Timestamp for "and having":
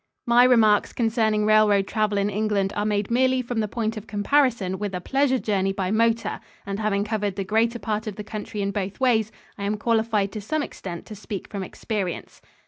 6.65-7.03